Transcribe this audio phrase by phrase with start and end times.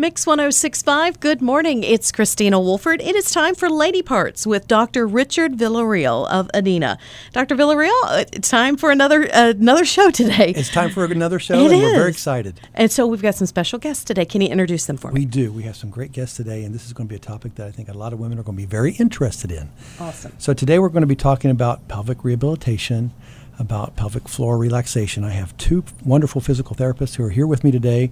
[0.00, 1.84] Mix 1065, good morning.
[1.84, 3.02] It's Christina Wolford.
[3.02, 5.06] It is time for Lady Parts with Dr.
[5.06, 6.96] Richard Villarreal of Adena.
[7.34, 7.54] Dr.
[7.54, 10.54] Villarreal, uh, it's time for another uh, another show today.
[10.56, 12.62] It's time for another show, It and we're very excited.
[12.72, 14.24] And so we've got some special guests today.
[14.24, 15.20] Can you introduce them for me?
[15.20, 15.52] We do.
[15.52, 17.66] We have some great guests today, and this is going to be a topic that
[17.66, 19.68] I think a lot of women are going to be very interested in.
[19.98, 20.32] Awesome.
[20.38, 23.12] So today we're going to be talking about pelvic rehabilitation,
[23.58, 25.24] about pelvic floor relaxation.
[25.24, 28.10] I have two wonderful physical therapists who are here with me today.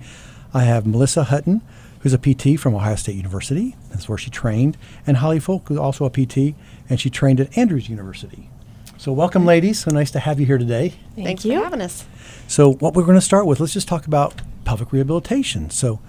[0.53, 1.63] I have Melissa Hutton,
[2.01, 3.77] who's a PT from Ohio State University.
[3.91, 6.55] That's where she trained, and Holly Folk, who's also a PT,
[6.89, 8.51] and she trained at Andrews University.
[8.97, 9.79] So welcome, ladies.
[9.81, 10.95] So nice to have you here today.
[11.15, 11.59] Thank Thanks you.
[11.59, 12.05] for having us.
[12.49, 15.71] So, what we're going to start with, let's just talk about pelvic rehabilitation.
[15.71, 16.01] So,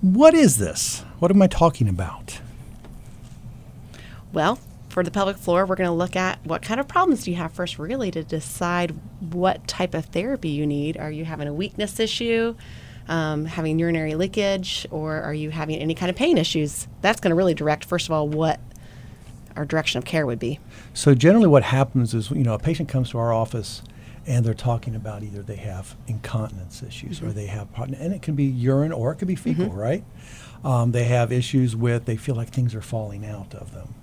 [0.00, 1.04] what is this?
[1.18, 2.40] What am I talking about?
[4.32, 4.58] Well,
[4.88, 7.36] for the pelvic floor, we're going to look at what kind of problems do you
[7.36, 10.96] have first, really, to decide what type of therapy you need.
[10.96, 12.56] Are you having a weakness issue,
[13.08, 16.88] um, having urinary leakage, or are you having any kind of pain issues?
[17.02, 18.60] That's going to really direct, first of all, what
[19.56, 20.58] our direction of care would be.
[20.92, 23.82] So, generally, what happens is, you know, a patient comes to our office
[24.26, 28.34] and they're talking about either they have incontinence issues or they have, and it can
[28.34, 30.04] be urine or it could be fecal, right?
[30.64, 33.94] Um, they have issues with, they feel like things are falling out of them.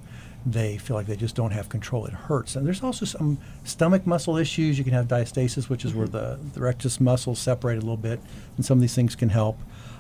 [0.45, 2.05] They feel like they just don't have control.
[2.05, 2.55] It hurts.
[2.55, 4.77] And there's also some stomach muscle issues.
[4.77, 8.19] You can have diastasis, which is where the, the rectus muscles separate a little bit,
[8.58, 9.58] and some of these things can help.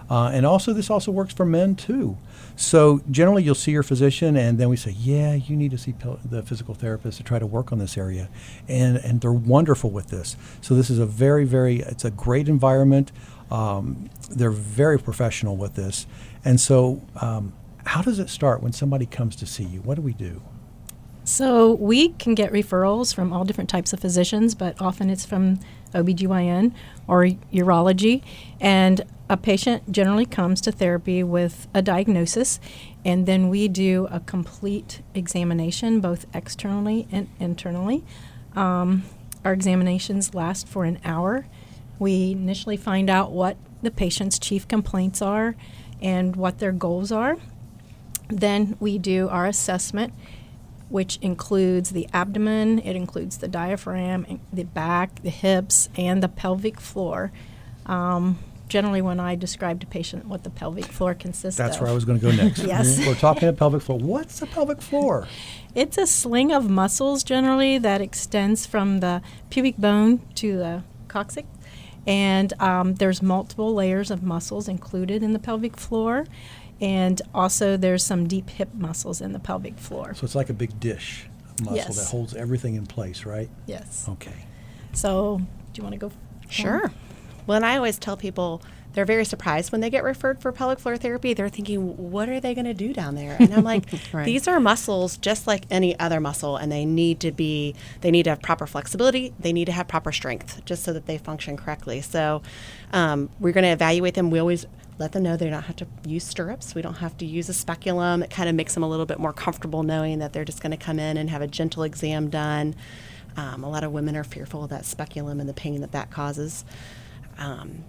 [0.09, 2.17] Uh, and also, this also works for men too.
[2.55, 5.93] So generally, you'll see your physician, and then we say, "Yeah, you need to see
[5.93, 8.29] pil- the physical therapist to try to work on this area,"
[8.67, 10.35] and and they're wonderful with this.
[10.61, 13.11] So this is a very, very, it's a great environment.
[13.49, 16.05] Um, they're very professional with this,
[16.43, 17.01] and so.
[17.21, 17.53] Um,
[17.85, 19.81] how does it start when somebody comes to see you?
[19.81, 20.41] What do we do?
[21.25, 25.59] So we can get referrals from all different types of physicians, but often it's from
[25.93, 26.73] OBGYN
[27.07, 27.23] or
[27.53, 28.21] urology.
[28.59, 32.59] And a patient generally comes to therapy with a diagnosis,
[33.05, 38.03] and then we do a complete examination, both externally and internally.
[38.53, 39.03] Um,
[39.45, 41.45] our examinations last for an hour.
[41.99, 45.55] We initially find out what the patient's chief complaints are
[46.01, 47.37] and what their goals are.
[48.29, 50.13] Then we do our assessment,
[50.89, 56.79] which includes the abdomen, it includes the diaphragm, the back, the hips, and the pelvic
[56.79, 57.31] floor.
[57.85, 58.39] Um,
[58.69, 61.91] generally, when I describe to patient what the pelvic floor consists That's of, That's where
[61.91, 62.63] I was going to go next.
[62.65, 63.05] Yes.
[63.05, 63.99] We're talking about pelvic floor.
[63.99, 65.27] What's the pelvic floor?
[65.75, 71.47] It's a sling of muscles generally that extends from the pubic bone to the coccyx.
[72.05, 76.25] And um, there's multiple layers of muscles included in the pelvic floor.
[76.81, 80.13] And also, there's some deep hip muscles in the pelvic floor.
[80.15, 81.27] So it's like a big dish
[81.61, 81.95] muscle Yes.
[81.95, 83.49] that holds everything in place, right?
[83.67, 84.05] Yes.
[84.09, 84.45] Okay.
[84.91, 85.37] So,
[85.73, 86.11] do you want to go?
[86.49, 86.91] Sure.
[87.47, 88.61] Well, and I always tell people
[88.93, 91.33] they're very surprised when they get referred for pelvic floor therapy.
[91.33, 93.35] They're thinking, what are they going to do down there?
[93.39, 94.23] And I'm like, Right.
[94.23, 98.23] these are muscles just like any other muscle, and they need to be, they need
[98.23, 99.33] to have proper flexibility.
[99.39, 102.01] They need to have proper strength just so that they function correctly.
[102.01, 102.43] So
[102.91, 104.29] um, we're going to evaluate them.
[104.29, 104.65] We always
[104.99, 106.75] let them know they don't have to use stirrups.
[106.75, 108.23] We don't have to use a speculum.
[108.23, 110.71] It kind of makes them a little bit more comfortable knowing that they're just going
[110.71, 112.75] to come in and have a gentle exam done.
[113.35, 116.11] Um, a lot of women are fearful of that speculum and the pain that that
[116.11, 116.63] causes.
[117.37, 117.83] Um,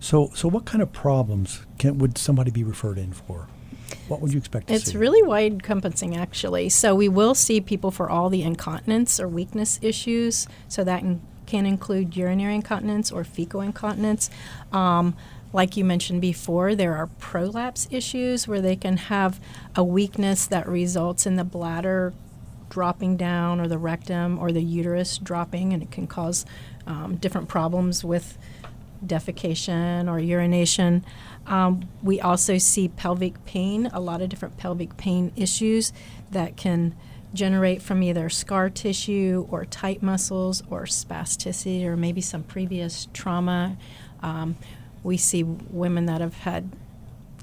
[0.00, 3.48] So, so what kind of problems can would somebody be referred in for?
[4.08, 4.98] What would you expect to It's see?
[4.98, 6.68] really wide encompassing, actually.
[6.70, 10.48] So we will see people for all the incontinence or weakness issues.
[10.68, 11.20] So that in,
[11.52, 14.30] can include urinary incontinence or fecal incontinence.
[14.72, 15.14] Um,
[15.52, 19.38] like you mentioned before, there are prolapse issues where they can have
[19.76, 22.14] a weakness that results in the bladder
[22.70, 26.46] dropping down or the rectum or the uterus dropping, and it can cause
[26.86, 28.38] um, different problems with
[29.04, 31.04] defecation or urination.
[31.46, 35.92] Um, we also see pelvic pain, a lot of different pelvic pain issues
[36.30, 36.94] that can
[37.34, 43.76] generate from either scar tissue or tight muscles or spasticity or maybe some previous trauma.
[44.22, 44.56] Um,
[45.02, 46.70] we see women that have had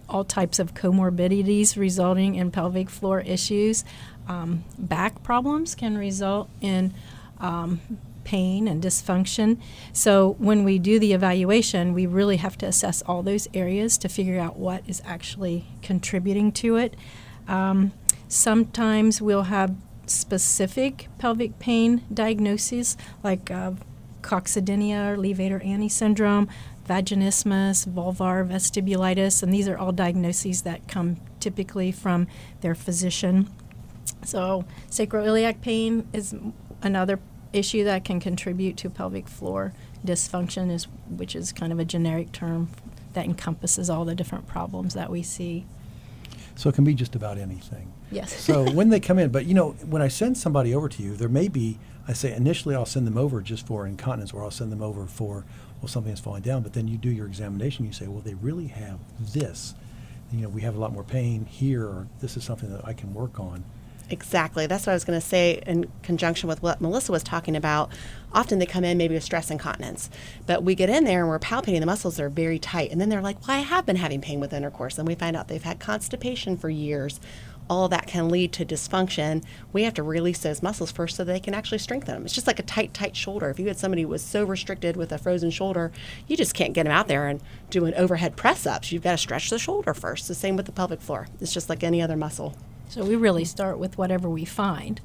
[0.08, 3.84] all types of comorbidities resulting in pelvic floor issues.
[4.28, 6.94] Um, back problems can result in
[7.40, 7.82] um,
[8.24, 9.58] pain and dysfunction.
[9.94, 14.10] So when we do the evaluation, we really have to assess all those areas to
[14.10, 16.96] figure out what is actually contributing to it.
[17.48, 17.92] Um,
[18.30, 23.74] sometimes we'll have specific pelvic pain diagnoses like uh,
[24.22, 26.48] coccydynia or Levator-Ani syndrome,
[26.88, 32.28] vaginismus, vulvar vestibulitis, and these are all diagnoses that come typically from
[32.62, 33.50] their physician.
[34.24, 36.36] So, sacroiliac pain is
[36.82, 37.20] another
[37.54, 39.74] issue that can contribute to pelvic floor
[40.06, 42.70] dysfunction, is which is kind of a generic term
[43.14, 45.66] that encompasses all the different problems that we see.
[46.56, 47.92] So it can be just about anything.
[48.12, 48.34] Yes.
[48.34, 51.16] So when they come in, but you know, when I send somebody over to you,
[51.16, 54.52] there may be, I say initially I'll send them over just for incontinence or I'll
[54.52, 55.46] send them over for,
[55.82, 56.64] well, something is falling down.
[56.64, 59.76] But then you do your examination, you say, well, they really have this.
[60.32, 62.94] You know, we have a lot more pain here, or this is something that I
[62.94, 63.64] can work on.
[64.12, 64.66] Exactly.
[64.66, 67.92] That's what I was going to say in conjunction with what Melissa was talking about.
[68.34, 70.10] Often they come in maybe with stress incontinence,
[70.48, 73.10] but we get in there and we're palpating the muscles they're very tight, and then
[73.10, 75.62] they're like, "Well, I have been having pain with intercourse," and we find out they've
[75.62, 77.20] had constipation for years.
[77.70, 79.44] All that can lead to dysfunction.
[79.72, 82.26] We have to release those muscles first so they can actually strengthen them.
[82.26, 83.50] It's just like a tight, tight shoulder.
[83.52, 85.92] If you had somebody who was so restricted with a frozen shoulder,
[86.28, 87.40] you just can't get them out there and
[87.70, 88.92] do an overhead press ups.
[88.92, 90.28] You've got to stretch the shoulder first.
[90.28, 91.28] The same with the pelvic floor.
[91.40, 92.56] It's just like any other muscle.
[92.90, 95.00] So we really start with whatever we find,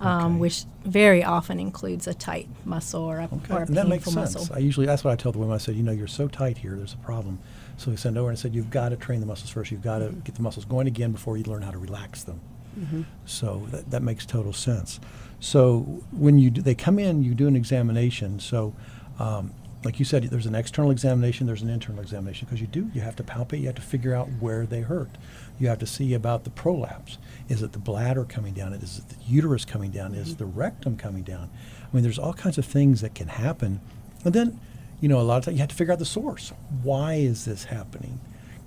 [0.00, 0.40] um, Okay.
[0.40, 4.04] which very often includes a tight muscle or a, Okay, or a and that makes
[4.04, 4.34] painful sense.
[4.34, 4.56] muscle.
[4.56, 5.54] I usually that's what I tell the women.
[5.54, 6.74] I said, you know, you're so tight here.
[6.74, 7.38] There's a problem.
[7.80, 9.70] So we sent over and said, you've got to train the muscles first.
[9.70, 10.20] You've got to mm-hmm.
[10.20, 12.38] get the muscles going again before you learn how to relax them.
[12.78, 13.02] Mm-hmm.
[13.24, 15.00] So that, that makes total sense.
[15.40, 18.38] So when you do, they come in, you do an examination.
[18.38, 18.74] So,
[19.18, 22.90] um, like you said, there's an external examination, there's an internal examination because you do
[22.92, 25.16] you have to palpate, you have to figure out where they hurt.
[25.58, 27.16] You have to see about the prolapse.
[27.48, 28.74] Is it the bladder coming down?
[28.74, 30.14] Is it the uterus coming down?
[30.14, 30.36] Is mm-hmm.
[30.36, 31.48] the rectum coming down?
[31.82, 33.80] I mean, there's all kinds of things that can happen,
[34.22, 34.60] and then,
[35.00, 36.52] you know, a lot of times you have to figure out the source.
[36.82, 38.20] Why is this happening?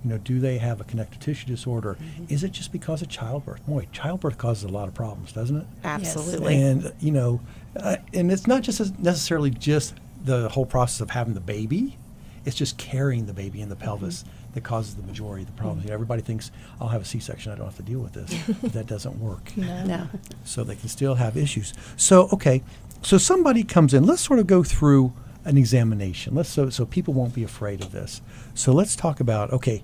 [0.04, 1.96] You know, do they have a connective tissue disorder?
[1.98, 2.24] Mm-hmm.
[2.28, 3.64] Is it just because of childbirth?
[3.66, 5.66] Boy, childbirth causes a lot of problems, doesn't it?
[5.82, 6.60] Absolutely.
[6.60, 7.40] And you know,
[7.76, 11.96] uh, and it's not just necessarily just the whole process of having the baby;
[12.44, 13.84] it's just carrying the baby in the mm-hmm.
[13.84, 15.80] pelvis that causes the majority of the problems.
[15.80, 15.86] Mm-hmm.
[15.86, 18.58] You know, everybody thinks I'll have a C-section; I don't have to deal with this.
[18.60, 19.56] but that doesn't work.
[19.56, 19.84] No.
[19.84, 20.08] no.
[20.44, 21.72] So they can still have issues.
[21.96, 22.62] So okay,
[23.00, 24.04] so somebody comes in.
[24.04, 26.34] Let's sort of go through an examination.
[26.34, 28.22] Let's so so people won't be afraid of this.
[28.54, 29.82] So let's talk about okay.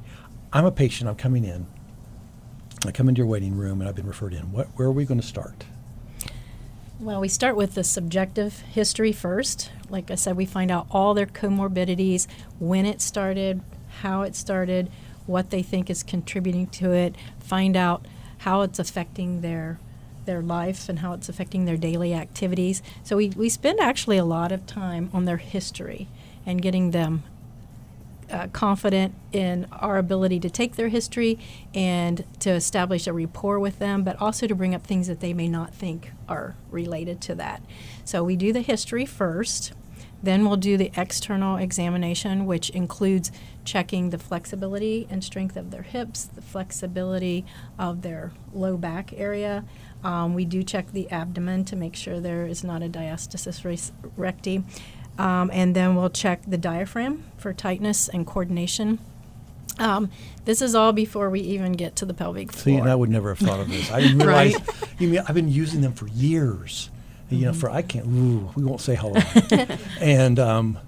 [0.53, 1.09] I'm a patient.
[1.09, 1.67] I'm coming in.
[2.85, 4.53] I come into your waiting room and I've been referred in.
[4.53, 5.65] What, where are we going to start?
[6.99, 9.71] Well, we start with the subjective history first.
[9.89, 12.27] Like I said, we find out all their comorbidities,
[12.59, 13.61] when it started,
[14.01, 14.91] how it started,
[15.27, 18.07] what they think is contributing to it, find out
[18.39, 19.79] how it's affecting their
[20.31, 22.83] their life and how it's affecting their daily activities.
[23.03, 26.07] So we, we spend actually a lot of time on their history
[26.47, 27.25] and getting them
[28.31, 31.37] uh, confident in our ability to take their history
[31.75, 35.35] and to establish a rapport with them, but also to bring up things that they
[35.35, 37.61] may not think are related to that.
[38.05, 39.73] So we do the history first,
[40.23, 43.33] then we'll do the external examination, which includes
[43.65, 47.45] checking the flexibility and strength of their hips, the flexibility
[47.79, 49.65] of their low back area.
[50.03, 54.65] Um, we do check the abdomen to make sure there is not a diastasis recti.
[55.19, 58.99] Um, and then we'll check the diaphragm for tightness and coordination.
[59.79, 60.11] Um,
[60.45, 62.81] this is all before we even get to the pelvic See, floor.
[62.83, 63.91] and I would never have thought of this.
[63.91, 64.55] I didn't realize.
[64.99, 66.91] you mean I've been using them for years.
[67.31, 68.07] You know, for I can't.
[68.07, 69.23] Ooh, we won't say how long.
[70.01, 70.79] and um,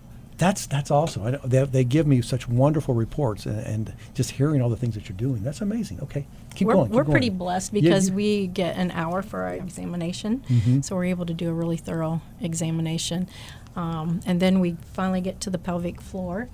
[0.42, 1.22] that's that's awesome.
[1.24, 4.94] I, they, they give me such wonderful reports, and, and just hearing all the things
[4.96, 5.42] that you're doing.
[5.44, 6.00] That's amazing.
[6.00, 6.88] Okay, keep we're, going.
[6.88, 7.38] keep we're pretty going.
[7.38, 10.84] blessed Yeah, because you- we get an hour for our examination, Mhm.
[10.84, 13.28] so we're able to do a really thorough examination,
[13.76, 16.48] um, and then we finally get to the pelvic floor.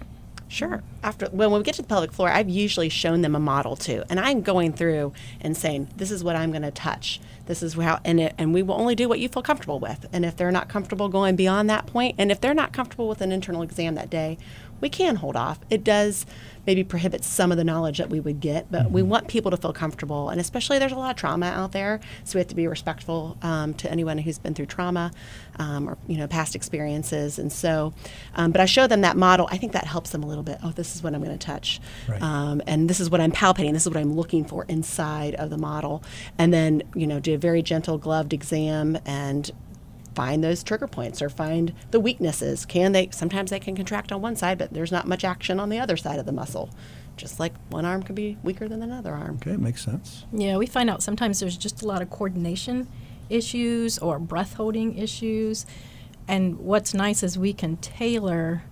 [0.48, 0.82] Sure.
[1.02, 4.02] After when we get to the pelvic floor, I've usually shown them a model too,
[4.08, 5.12] and I'm going through
[5.42, 7.20] and saying, "This is what I'm going to touch.
[7.46, 10.06] This is how," and it, and we will only do what you feel comfortable with.
[10.10, 13.20] And if they're not comfortable going beyond that point, and if they're not comfortable with
[13.20, 14.38] an internal exam that day,
[14.80, 15.58] we can hold off.
[15.68, 16.24] It does
[16.68, 19.56] maybe prohibits some of the knowledge that we would get, but we want people to
[19.56, 22.54] feel comfortable, and especially there's a lot of trauma out there, so we have to
[22.54, 25.10] be respectful um, to anyone who's been through trauma
[25.58, 27.38] um, or you know past experiences.
[27.38, 27.94] And so,
[28.34, 29.48] um, but I show them that model.
[29.50, 30.58] I think that helps them a little bit.
[30.62, 32.20] Oh, this is what I'm going to touch, Right.
[32.20, 33.72] um, and this is what I'm palpating.
[33.72, 36.02] This is what I'm looking for inside of the model,
[36.36, 39.50] and then you know do a very gentle gloved exam and
[40.18, 42.66] find those trigger points or find the weaknesses.
[42.66, 45.68] Can they sometimes they can contract on one side, but there's not much action on
[45.68, 46.70] the other side of the muscle.
[47.16, 49.38] Just like one arm can be weaker than another arm.
[49.40, 50.24] Okay, makes sense.
[50.32, 52.88] Yeah, we find out sometimes there's just a lot of coordination
[53.30, 55.64] issues or breath holding issues.
[56.26, 58.64] And what's nice is we can tailor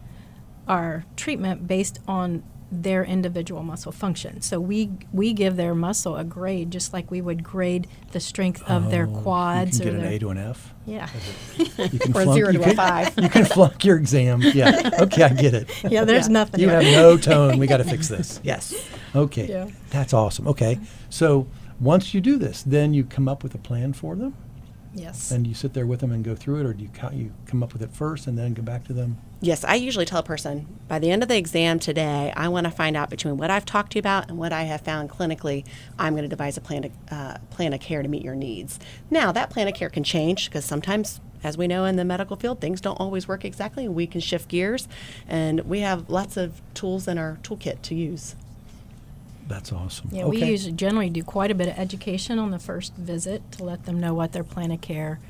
[0.66, 2.42] our treatment based on
[2.72, 4.40] their individual muscle function.
[4.40, 8.62] So we we give their muscle a grade just like we would grade the strength
[8.68, 10.74] of their Oh, quads You can or get an A to an F.
[10.84, 11.08] yeah.
[11.58, 13.14] You can Or flunk- zero you to a can- five.
[13.18, 14.42] You can flunk your exam.
[14.54, 14.90] Yeah.
[15.00, 15.70] Okay, I get it.
[15.90, 16.60] yeah, there's nothing.
[16.60, 16.80] You here.
[16.82, 17.58] have no tone.
[17.58, 18.40] We got to fix this.
[18.44, 18.74] Yes.
[19.14, 19.46] Okay.
[19.48, 19.68] Yeah.
[19.90, 20.48] That's awesome.
[20.48, 20.78] Okay.
[21.08, 21.46] So
[21.80, 24.34] once you do this, then you come up with a plan for them,
[24.96, 25.30] Yes.
[25.30, 27.32] and you sit there with them and go through it, or do you co- you
[27.44, 29.18] come up with it first and then go back to them?
[29.42, 32.64] Yes, I usually tell a person by the end of the exam today, I want
[32.64, 35.10] to find out between what I've talked to you about and what I have found
[35.10, 35.66] clinically.
[35.98, 38.78] I'm going to devise a plan of, uh, plan of care to meet your needs.
[39.10, 42.36] Now, that plan of care can change because sometimes, as we know in the medical
[42.36, 44.88] field, things don't always work exactly, and we can shift gears.
[45.28, 48.34] And we have lots of tools in our toolkit to use.
[49.48, 50.08] That's awesome.
[50.12, 50.38] Yeah, okay.
[50.38, 53.84] we usually generally do quite a bit of education on the first visit to let
[53.84, 55.20] them know what their plan of care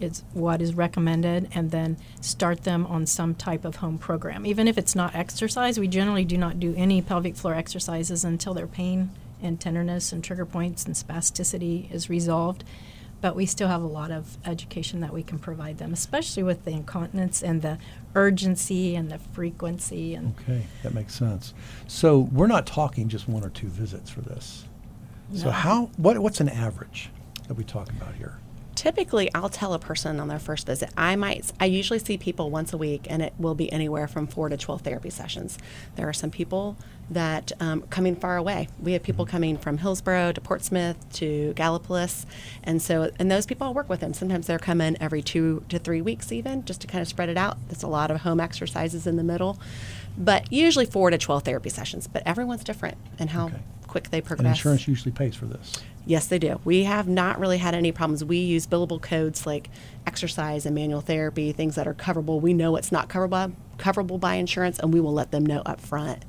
[0.00, 4.46] is, what is recommended, and then start them on some type of home program.
[4.46, 8.54] Even if it's not exercise, we generally do not do any pelvic floor exercises until
[8.54, 9.10] their pain
[9.42, 12.64] and tenderness and trigger points and spasticity is resolved.
[13.20, 16.64] But we still have a lot of education that we can provide them, especially with
[16.64, 17.78] the incontinence and the
[18.14, 21.52] urgency and the frequency and Okay, that makes sense.
[21.86, 24.66] So we're not talking just one or two visits for this.
[25.34, 27.10] So how what what's an average
[27.48, 28.38] that we talk about here?
[28.78, 30.90] Typically, I'll tell a person on their first visit.
[30.96, 34.28] I might, I usually see people once a week, and it will be anywhere from
[34.28, 35.58] four to twelve therapy sessions.
[35.96, 36.76] There are some people
[37.10, 38.68] that um, coming far away.
[38.80, 42.24] We have people coming from Hillsboro to Portsmouth to Gallipolis,
[42.62, 44.14] and so and those people I'll work with them.
[44.14, 47.36] Sometimes they're coming every two to three weeks, even just to kind of spread it
[47.36, 47.58] out.
[47.66, 49.58] There's a lot of home exercises in the middle,
[50.16, 52.06] but usually four to twelve therapy sessions.
[52.06, 53.56] But everyone's different and how Okay.
[53.88, 54.56] Quick they And progress.
[54.56, 55.72] insurance usually pays for this.
[56.06, 56.60] Yes, they do.
[56.64, 58.24] We have not really had any problems.
[58.24, 59.68] We use billable codes like
[60.06, 62.40] exercise and manual therapy, things that are coverable.
[62.40, 65.80] We know it's not coverable coverable by insurance, and we will let them know up
[65.80, 66.24] front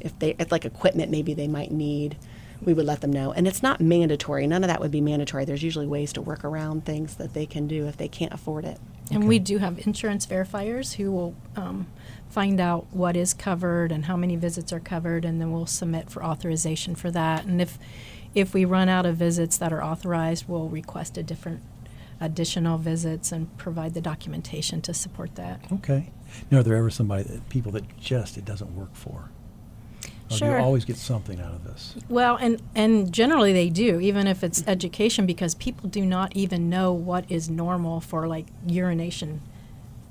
[0.00, 2.16] if they if like equipment maybe they might need.
[2.62, 4.46] We would let them know, and it's not mandatory.
[4.46, 5.44] None of that would be mandatory.
[5.44, 8.64] There's usually ways to work around things that they can do if they can't afford
[8.64, 8.78] it.
[9.10, 11.88] And we do have insurance verifiers who will um,
[12.34, 16.10] find out what is covered and how many visits are covered, and then we'll submit
[16.10, 17.44] for authorization for that.
[17.44, 17.78] And if
[18.34, 21.62] if we run out of visits that are authorized, we'll request a different
[22.20, 25.60] additional visits and provide the documentation to support that.
[25.72, 26.10] Okay.
[26.50, 29.30] Now, are there ever somebody that people that just it doesn't work for?
[30.02, 30.58] Or do Sure.
[30.58, 31.94] you always get something out of this?
[32.08, 36.68] Well, and and generally they do, even if it's education, because people do not even
[36.68, 39.40] know what is normal for like urination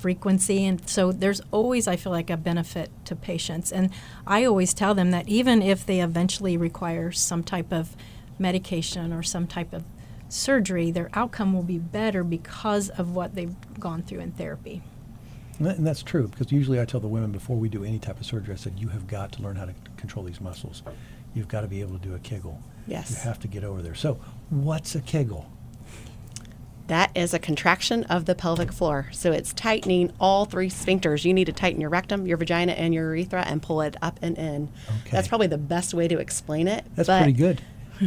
[0.03, 3.71] frequency, and so there's always, I feel like, a benefit to patients.
[3.71, 3.89] And
[4.27, 7.95] I always tell them that even if they eventually require some type of
[8.37, 9.85] medication or some type of
[10.27, 14.81] surgery, their outcome will be better because of what they've gone through in therapy.
[15.57, 18.25] And, that's true because usually I tell the women before we do any type of
[18.25, 20.83] surgery, I said you have got to learn how to control these muscles.
[21.33, 22.61] You've got to be able to do a Kegel.
[22.87, 23.09] Yes.
[23.11, 23.95] You have to get over there.
[23.95, 24.19] So,
[24.49, 25.49] what's a Kegel?
[26.93, 29.07] That is a contraction of the pelvic floor.
[29.11, 31.25] So it's tightening all three sphincters.
[31.25, 34.19] You need to tighten your rectum, your vagina, and your urethra and pull it up
[34.21, 34.69] and in.
[35.01, 35.09] Okay.
[35.09, 36.85] That's probably the best way to explain it.
[36.93, 37.63] That's but pretty good.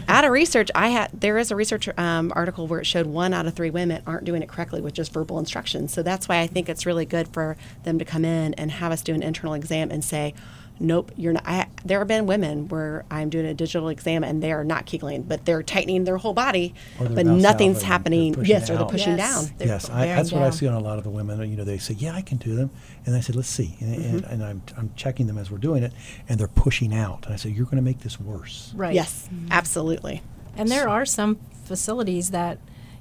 [0.07, 3.35] out of research, I had there is a research um, article where it showed one
[3.35, 5.93] out of three women aren't doing it correctly with just verbal instructions.
[5.93, 8.93] So that's why I think it's really good for them to come in and have
[8.93, 10.33] us do an internal exam and say,
[10.79, 14.43] "Nope, you're not." I, there have been women where I'm doing a digital exam and
[14.43, 18.35] they are not kegling, but they're tightening their whole body, but nothing's happening.
[18.45, 19.35] Yes, or they're pushing Yes.
[19.35, 19.55] down.
[19.59, 21.49] They're yes, I, bearing that's what I see on a lot of the women.
[21.51, 22.71] You know, they say, "Yeah, I can do them,"
[23.05, 24.33] and I said, "Let's see," and, and, mm-hmm.
[24.33, 25.93] and I'm, I'm checking them as we're doing it,
[26.29, 28.95] and they're pushing out, and I said, "You're going to make this worse." Right.
[28.95, 29.49] Yes, mm-hmm.
[29.51, 30.23] absolutely.
[30.57, 32.59] And there are some facilities that,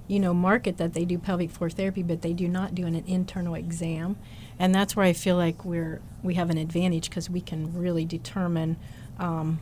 [0.08, 2.96] you know, market that they do pelvic floor therapy, but they do not do an
[3.08, 4.18] internal exam,
[4.60, 8.06] and that's where I feel like we're we have an advantage because we can really
[8.06, 8.78] determine
[9.20, 9.60] um,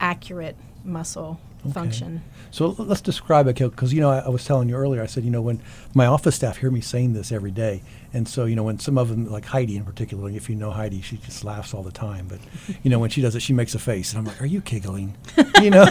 [0.00, 1.74] accurate muscle Okay.
[1.74, 2.22] function.
[2.50, 5.02] So let's describe it, because you know I, I was telling you earlier.
[5.02, 5.60] I said you know when
[5.94, 7.82] my office staff hear me saying this every day,
[8.14, 10.70] and so you know when some of them, like Heidi in particular, if you know
[10.70, 12.28] Heidi, she just laughs all the time.
[12.28, 12.38] But
[12.82, 14.62] you know when she does it, she makes a face, and I'm like, "Are you
[14.62, 15.18] giggling?"
[15.60, 15.84] you know,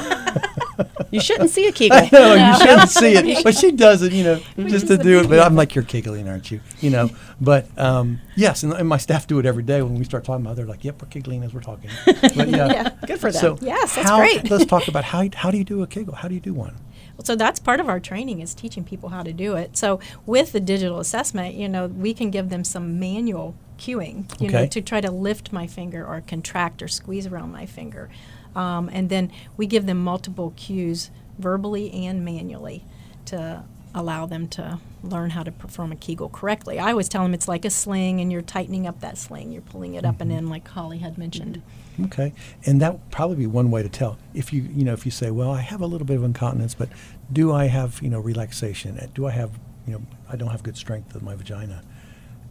[1.12, 1.98] You shouldn't see a kegel.
[1.98, 5.20] I know you shouldn't see it, but she does it, you know, just to do
[5.22, 5.30] it.
[5.30, 5.40] But.
[5.40, 7.10] I'm like, "You're giggling, aren't you?" You know.
[7.42, 10.46] But um, yes, and, and my staff do it every day when we start talking
[10.46, 10.54] about.
[10.54, 13.42] it, They're like, "Yep, we're giggling as we're talking." But yeah, Good for them.
[13.42, 14.50] So Yes, that's how- great.
[14.50, 16.16] let's talk about how how do you do a kegel?
[16.16, 16.76] How do you do one?
[17.24, 19.76] So that's part of our training is teaching people how to do it.
[19.76, 24.50] So with the digital assessment, you know, we can give them some manual cueing, you
[24.50, 24.68] know, Okay.
[24.70, 28.10] to try to lift my finger or contract or squeeze around my finger.
[28.56, 32.84] Um, and then we give them multiple cues verbally and manually
[33.26, 33.64] to
[33.94, 36.80] allow them to learn how to perform a Kegel correctly.
[36.80, 39.52] I always tell them it's like a sling, and you're tightening up that sling.
[39.52, 41.62] You're pulling it up and in, like Holly had mentioned.
[42.06, 42.34] Okay,
[42.66, 45.12] and that would probably be one way to tell if you you know if you
[45.12, 46.90] say, well, I have a little bit of incontinence, but
[47.32, 49.00] do I have you know relaxation?
[49.14, 49.52] Do I have
[49.86, 51.84] you know I don't have good strength of my vagina?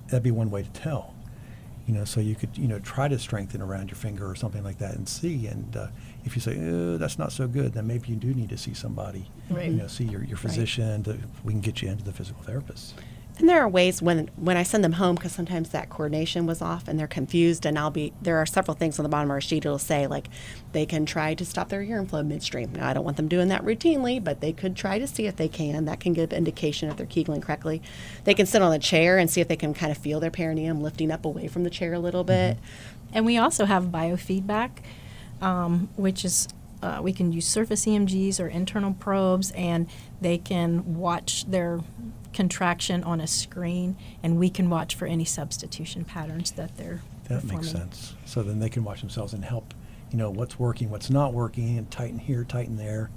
[0.08, 1.14] That'd be one way to tell.
[1.88, 4.62] You know, so you could you know try to strengthen around your finger or something
[4.62, 5.46] like that and see.
[5.46, 5.86] And uh,
[6.26, 8.74] if you say oh, that's not so good, then maybe you do need to see
[8.74, 9.30] somebody.
[9.48, 9.70] Right.
[9.70, 11.02] You know, see your, your physician.
[11.04, 12.94] To, we can get you into the physical therapist.
[13.38, 16.60] And there are ways when when I send them home because sometimes that coordination was
[16.60, 19.34] off and they're confused and I'll be there are several things on the bottom of
[19.34, 20.28] our sheet it'll say like
[20.72, 22.72] they can try to stop their urine flow midstream.
[22.72, 25.36] Now I don't want them doing that routinely, but they could try to see if
[25.36, 25.84] they can.
[25.84, 27.80] That can give indication if they're kegling correctly.
[28.24, 30.32] They can sit on a chair and see if they can kind of feel their
[30.32, 32.58] perineum lifting up away from the chair a little bit.
[33.12, 34.70] And we also have biofeedback,
[35.40, 36.48] um, which is
[36.82, 39.88] uh, we can use surface EMGs or internal probes, and
[40.20, 41.80] they can watch their
[42.32, 47.40] contraction on a screen, and we can watch for any substitution patterns that they're That
[47.42, 47.56] performing.
[47.58, 48.14] makes sense.
[48.24, 49.74] So then they can watch themselves and help.
[50.10, 53.10] You know what's working, what's not working, and tighten here, tighten there.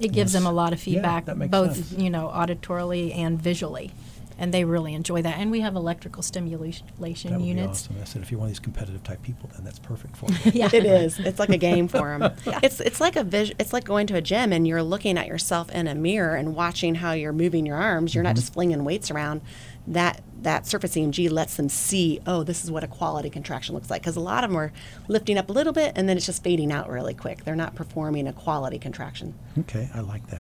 [0.00, 0.42] It gives Yes.
[0.42, 1.92] them a lot of Yeah, feedback, makes both sense.
[1.92, 3.92] you know auditorily and visually,
[4.38, 5.38] and they really enjoy that.
[5.38, 7.86] And we have electrical stimulation That would units.
[7.86, 8.02] be awesome.
[8.02, 10.52] I said, if you're one of these competitive type people, then that's perfect for you.
[10.54, 10.70] Yeah.
[10.72, 11.18] It is.
[11.18, 12.32] It's like a game for them.
[12.62, 15.26] It's it's like a vis- It's like going to a gym and you're looking at
[15.26, 18.14] yourself in a mirror and watching how you're moving your arms.
[18.14, 18.40] You're not mm-hmm.
[18.40, 19.40] just flinging weights around.
[19.86, 22.20] That that surface EMG lets them see.
[22.26, 24.02] Oh, this is what a quality contraction looks like.
[24.02, 24.72] Because a lot of them are
[25.08, 27.44] lifting up a little bit and then it's just fading out really quick.
[27.44, 29.34] They're not performing a quality contraction.
[29.58, 30.38] okay, I like that.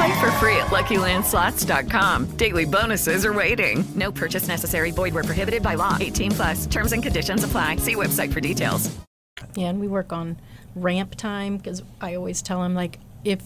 [0.00, 2.24] Play for free at LuckyLandSlots.com.
[2.36, 3.84] Daily bonuses are waiting.
[3.94, 4.92] No purchase necessary.
[4.92, 5.98] Void where prohibited by law.
[6.00, 6.66] 18 plus.
[6.66, 7.76] Terms and conditions apply.
[7.76, 8.90] See website for details.
[9.54, 10.38] Yeah, and we work on
[10.74, 13.42] ramp time because I always tell them like if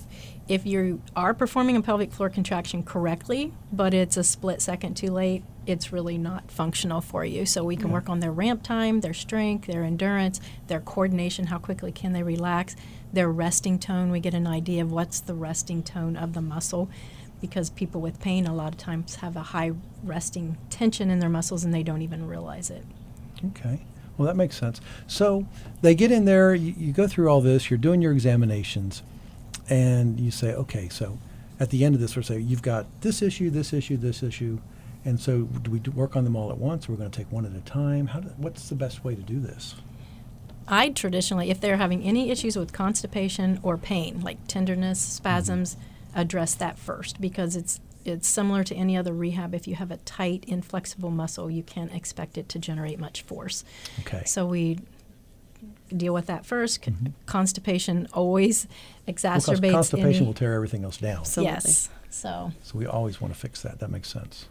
[0.46, 5.10] if you are performing a pelvic floor contraction correctly, but it's a split second too
[5.10, 7.46] late, it's really not functional for you.
[7.46, 11.58] So we can work on their ramp time, their strength, their endurance, their coordination, how
[11.58, 12.76] quickly can they relax,
[13.14, 14.10] their resting tone.
[14.10, 16.88] We get an idea of what's the resting tone of the muscle
[17.40, 19.72] because people with pain a lot of times have a high
[20.02, 22.84] resting tension in their muscles and they don't even realize it.
[23.46, 23.84] Okay.
[24.16, 24.80] Well, that makes sense.
[25.06, 25.46] So
[25.82, 29.02] they get in there, you, you go through all this, you're doing your examinations,
[29.68, 31.18] and you say, okay, so
[31.58, 34.60] at the end of this, we're saying, you've got this issue, this issue, this issue.
[35.04, 36.88] And so do we work on them all at once?
[36.88, 38.08] Or we're going to take one at a time?
[38.08, 39.74] How do, what's the best way to do this?
[40.66, 45.16] I traditionally, if they're having any issues with constipation or pain, like tenderness, Mm-hmm.
[45.16, 45.76] spasms,
[46.14, 49.54] address that first because it's it's similar to any other rehab.
[49.54, 53.64] If you have a tight, inflexible muscle, you can't expect it to generate much force.
[54.00, 54.22] Okay.
[54.26, 54.78] So we
[55.94, 58.66] deal with that 1st Constipation always
[59.06, 61.20] Because exacerbates constipation any, will tear everything else down.
[61.20, 61.54] Absolutely.
[61.54, 61.88] Yes.
[62.10, 63.80] So So we always want to fix that.
[63.80, 64.46] That makes sense.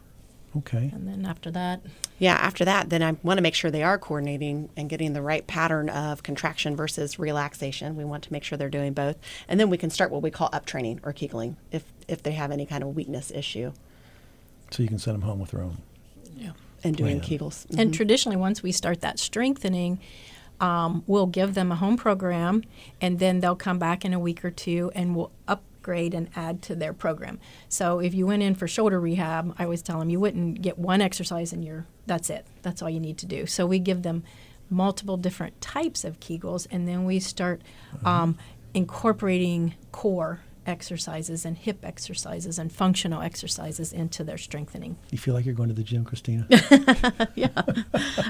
[0.58, 0.92] Okay.
[0.94, 1.82] and then after that,
[2.20, 5.22] Yeah, after that, then I want to make sure they are coordinating and getting the
[5.22, 7.96] right pattern of contraction versus relaxation.
[7.96, 9.18] We want to make sure they're doing both.
[9.48, 12.34] And then we can start what we call up training or kegling if, if they
[12.34, 13.72] have any kind of weakness issue
[14.72, 15.78] So you can send them home with their own.
[16.38, 16.52] Yeah.
[16.84, 17.40] and doing Plan.
[17.40, 17.66] kegels.
[17.78, 20.00] And traditionally, once we start that strengthening,
[20.60, 22.64] um, we'll give them a home program,
[23.02, 25.32] and then they'll come back in a week or two, and we'll
[25.84, 27.40] upgrade and add to their program.
[27.68, 30.80] So if you went in for shoulder rehab, I always tell them you wouldn't get
[30.80, 32.46] one exercise and you're that's it.
[32.62, 33.46] That's all you need to do.
[33.46, 34.24] So we give them
[34.70, 37.62] multiple different types of Kegels, and then we start
[38.04, 38.38] um,
[38.74, 44.98] incorporating core exercises and hip exercises and functional exercises into their strengthening.
[45.12, 46.48] You feel like you're going to the gym, Christina?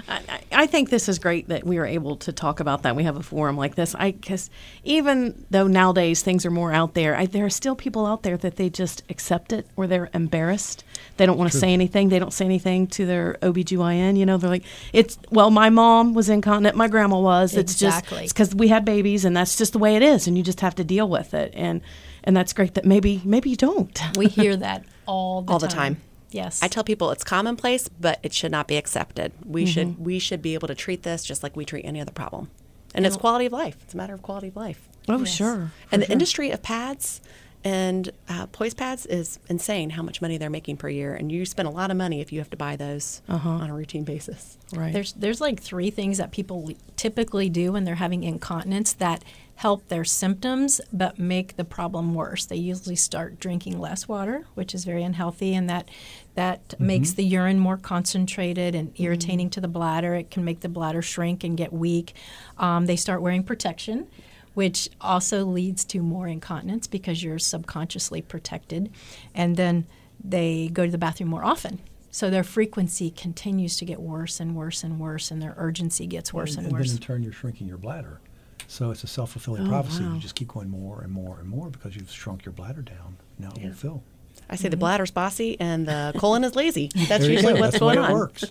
[0.07, 2.95] I, I think this is great that we are able to talk about that.
[2.95, 3.95] We have a forum like this.
[3.95, 4.49] I guess
[4.83, 8.37] even though nowadays things are more out there, I, there are still people out there
[8.37, 10.83] that they just accept it or they're embarrassed.
[11.17, 12.09] They don't want to say anything.
[12.09, 14.17] They don't say anything to their OBGYN.
[14.17, 16.75] You know, they're like, it's, well, my mom was incontinent.
[16.75, 17.55] My grandma was.
[17.55, 18.23] It's Exactly.
[18.23, 20.27] just, because we had babies and that's just the way it is.
[20.27, 21.51] And you just have to deal with it.
[21.55, 21.81] And,
[22.23, 23.99] and that's great that maybe, maybe you don't.
[24.17, 25.95] We hear that all the All the time.
[25.95, 26.01] time.
[26.31, 26.63] Yes.
[26.63, 29.31] I tell people it's commonplace, but it should not be accepted.
[29.45, 32.11] We should we should be able to treat this just like we treat any other
[32.11, 32.49] problem.
[32.95, 33.77] And it's quality of life.
[33.83, 34.87] It's a matter of quality of life.
[35.07, 35.71] Oh, sure.
[35.91, 37.21] and the industry of pads
[37.65, 41.45] And uh, Poise Pads is insane how much money they're making per year, and you
[41.45, 44.57] spend a lot of money if you have to buy those on a routine basis.
[44.73, 44.91] Right.
[44.91, 49.23] There's there's like three things that people typically do when they're having incontinence that
[49.55, 52.45] help their symptoms but make the problem worse.
[52.45, 55.89] They usually start drinking less water, which is very unhealthy, and that
[56.35, 60.15] that makes the urine more concentrated and irritating to the bladder.
[60.15, 62.13] It can make the bladder shrink and get weak.
[62.57, 64.07] Um, they start wearing protection.
[64.55, 68.91] Which also leads to more incontinence because you're subconsciously protected.
[69.33, 69.87] And then
[70.23, 71.79] they go to the bathroom more often.
[72.11, 76.31] So their frequency continues to get worse and worse and worse, and their urgency gets
[76.31, 76.89] worse and, and, and worse.
[76.89, 78.21] then in turn, you're shrinking your bladder.
[78.67, 80.03] So it's a self fulfilling oh, prophecy.
[80.03, 83.17] You just keep going more and more and more because you've shrunk your bladder down.
[83.39, 84.03] Now it will fill.
[84.49, 86.89] I say the bladder's bossy and the colon is lazy.
[87.07, 87.59] That's usually go.
[87.59, 88.11] what's That's going on.
[88.11, 88.45] It works.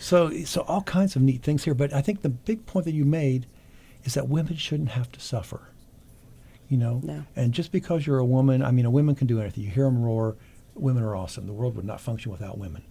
[0.00, 1.74] So, so all kinds of neat things here.
[1.74, 3.46] But I think the big point that you made
[4.04, 5.68] is that women shouldn't have to suffer.
[6.68, 7.24] You know, No.
[7.36, 9.64] and just because you're a woman, I mean, a woman can do anything.
[9.64, 10.36] You hear them roar.
[10.74, 11.46] Women are awesome.
[11.46, 12.82] The world would not function without women.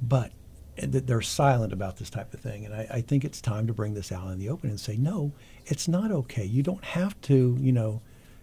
[0.00, 0.32] But
[0.78, 3.66] uh, th- they're silent about this type of thing, and I, I think it's time
[3.66, 5.32] to bring this out in the open and say, no,
[5.66, 6.44] it's not okay.
[6.44, 8.00] You don't have to, you know,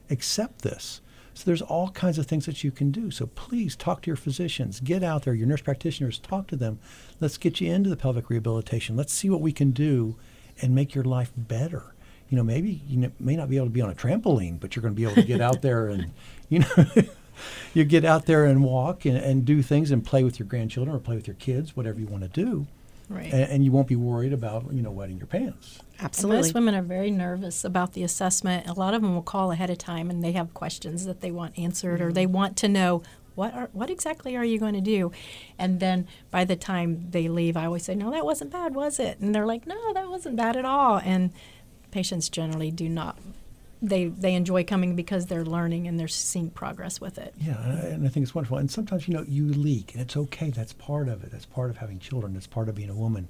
[0.09, 1.01] accept this.
[1.33, 3.09] So there's all kinds of things that you can do.
[3.09, 4.79] So please talk to your physicians.
[4.79, 6.79] Get out there, your nurse practitioners, talk to them.
[7.19, 8.97] Let's get you into the pelvic rehabilitation.
[8.97, 10.17] Let's see what we can do
[10.61, 11.93] and make your life better.
[12.29, 14.81] You know, maybe you may not be able to be on a trampoline, but you're
[14.81, 16.11] going to be able to get out there and,
[16.49, 16.85] you know,
[17.73, 20.95] you get out there and walk and, and do things and play with your grandchildren
[20.95, 22.67] or play with your kids, whatever you want to do.
[23.09, 23.31] Right.
[23.31, 25.79] And, and you won't be worried about, you know, wetting your pants.
[25.99, 26.37] Absolutely.
[26.37, 28.67] Most women are very nervous about the assessment.
[28.67, 31.31] A lot of them will call ahead of time and they have questions that they
[31.31, 32.33] want answered or they mm-hmm.
[32.33, 33.03] want to know
[33.35, 35.11] what are what exactly are you going to do?
[35.57, 38.99] And then by the time they leave, I always say, "No, that wasn't bad, was
[38.99, 41.31] it?" And they're like, "No, that wasn't bad at all." And
[41.91, 43.17] patients generally do not
[43.81, 47.33] they they enjoy coming because they're learning and they're seeing progress with it.
[47.39, 48.57] Yeah, and I, think it's wonderful.
[48.57, 50.51] And sometimes, you know, you leak, and it's okay.
[50.51, 51.31] That's part of it.
[51.31, 52.33] That's part of having children.
[52.33, 53.27] That's part of being a woman.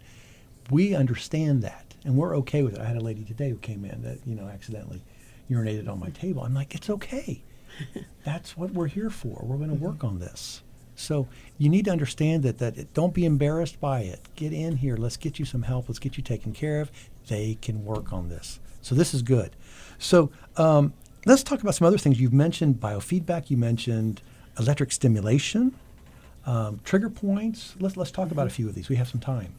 [0.69, 2.81] We understand that, and we're okay with it.
[2.81, 5.01] I had a lady today who came in that, you know, accidentally
[5.49, 6.43] urinated on my table.
[6.43, 7.43] I'm like, it's okay.
[8.25, 9.41] That's what we're here for.
[9.43, 9.85] We're going to mm-hmm.
[9.85, 10.61] work on this.
[10.95, 12.59] So you need to understand that.
[12.59, 14.19] That it, don't be embarrassed by it.
[14.35, 14.97] Get in here.
[14.97, 15.89] Let's get you some help.
[15.89, 16.91] Let's get you taken care of.
[17.27, 18.59] They can work on this.
[18.81, 19.51] So this is good.
[19.99, 20.93] So um,
[21.25, 22.19] let's talk about some other things.
[22.19, 23.49] You've mentioned biofeedback.
[23.49, 24.21] You mentioned
[24.59, 25.75] electric stimulation,
[26.45, 27.75] um, trigger points.
[27.79, 28.89] Let's let's talk about a few of these.
[28.89, 29.53] We have some time.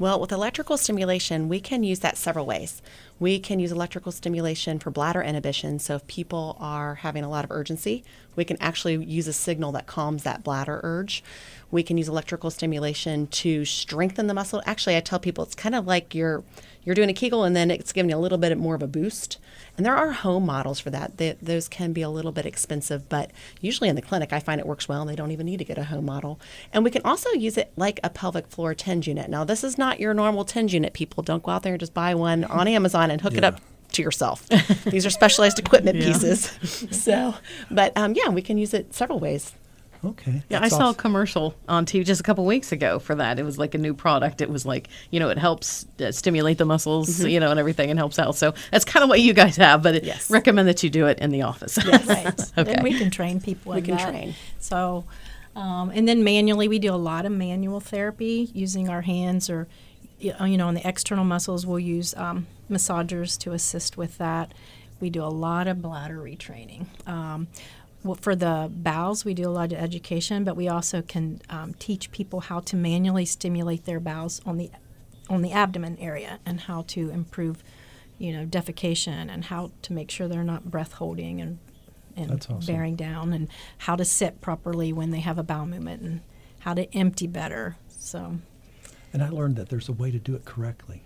[0.00, 2.80] Well, with electrical stimulation, we can use that several ways.
[3.18, 5.78] We can use electrical stimulation for bladder inhibition.
[5.78, 8.02] So, if people are having a lot of urgency,
[8.34, 11.22] we can actually use a signal that calms that bladder urge.
[11.70, 14.62] We can use electrical stimulation to strengthen the muscle.
[14.64, 16.44] Actually, I tell people it's kind of like you're
[16.84, 18.86] you're doing a Kegel and then it's giving you a little bit more of a
[18.86, 19.38] boost.
[19.76, 21.16] And there are home models for that.
[21.16, 24.60] They, those can be a little bit expensive, but usually in the clinic, I find
[24.60, 26.40] it works well and they don't even need to get a home model.
[26.72, 29.30] And we can also use it like a pelvic floor TENS unit.
[29.30, 31.22] Now, this is not your normal TENS unit, people.
[31.22, 33.60] Don't go out there and just buy one on Amazon and hook it up
[33.92, 34.48] to yourself.
[34.84, 36.50] These are specialized equipment pieces.
[36.90, 37.34] so,
[37.70, 39.52] but um, yeah, we can use it several ways.
[40.04, 40.42] Okay.
[40.48, 43.38] Yeah, I That's saw a commercial on TV just a couple weeks ago for that.
[43.38, 44.40] It was like a new product.
[44.40, 47.90] It was like, you know, it helps uh, stimulate the muscles, you know, and everything
[47.90, 48.34] and helps out.
[48.34, 50.30] So that's kind of what you guys have, but it, Yes.
[50.30, 51.78] recommend that you do it in the office.
[52.06, 52.40] Right.
[52.58, 52.72] Okay.
[52.72, 53.72] And we can train people.
[53.72, 54.10] We in can that.
[54.10, 54.34] train.
[54.58, 55.04] So,
[55.54, 59.68] um, and then manually, we do a lot of manual therapy using our hands or,
[60.40, 64.52] uh, you know, on the external muscles, we'll use um, massagers to assist with that.
[65.00, 66.86] We do a lot of bladder retraining.
[67.08, 67.48] Um,
[68.02, 71.74] well, for the bowels, we do a lot of education, but we also can um,
[71.74, 74.70] teach people how to manually stimulate their bowels on the
[75.28, 77.62] on the abdomen area and how to improve,
[78.18, 81.58] you know, defecation and how to make sure they're not breath holding and
[82.16, 82.58] and awesome.
[82.66, 86.20] bearing down and how to sit properly when they have a bowel movement and
[86.60, 87.76] how to empty better.
[87.88, 88.38] So
[89.12, 91.02] And I learned that there's a way to do it correctly.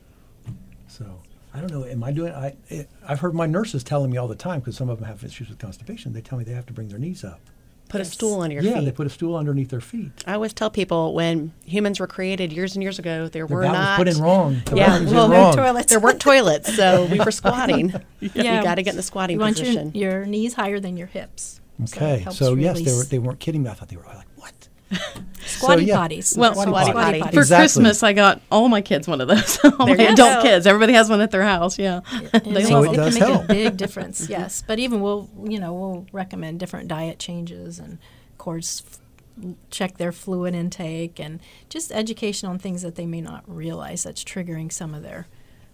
[0.87, 1.22] So
[1.54, 1.84] I don't know.
[1.84, 2.32] Am I doing?
[2.32, 5.06] I it, I've heard my nurses telling me all the time because some of them
[5.06, 6.12] have issues with constipation.
[6.12, 7.40] They tell me they have to bring their knees up.
[7.88, 8.86] Put a stool under your yeah, feet.
[8.86, 10.24] they put a stool underneath their feet.
[10.26, 13.62] I always tell people when humans were created years and years ago, there The were
[13.62, 14.62] not was put in wrong.
[14.64, 15.56] The Yeah, valve was in well, wrong.
[15.56, 15.90] toilets.
[15.90, 17.92] there weren't toilets, so we were squatting.
[18.20, 18.62] You Yeah.
[18.64, 19.92] got to get in the squatting you want your, position.
[19.94, 21.60] your knees higher than your hips.
[21.82, 23.70] Okay, helps so, yes, they were they weren't kidding me.
[23.70, 24.68] I thought they were like what?
[25.64, 25.96] squatty yeah.
[25.96, 26.37] potties.
[26.38, 27.20] Well, Squatty Squatty potty.
[27.20, 27.35] potty.
[27.35, 27.62] For Exactly.
[27.62, 29.59] Christmas, I got all my kids one of those.
[29.64, 30.42] all There my adult go.
[30.42, 30.66] kids.
[30.66, 31.79] Everybody has one at their house.
[31.79, 32.00] Yeah.
[32.33, 33.44] And They it, So love it it does can make help.
[33.44, 34.29] a big difference.
[34.35, 37.94] Yes, but even we'll you know we'll recommend different diet changes and
[38.33, 43.20] of course f- check their fluid intake and just education on things that they may
[43.20, 45.27] not realize that's triggering some of their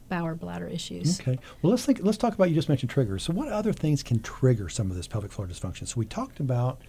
[0.08, 1.20] bowel bladder issues.
[1.20, 1.38] Okay.
[1.62, 2.00] Well, let's think.
[2.02, 2.48] Let's talk about.
[2.48, 3.22] You just mentioned triggers.
[3.22, 5.86] So, what other things can trigger some of this pelvic floor dysfunction?
[5.86, 6.80] So, we talked about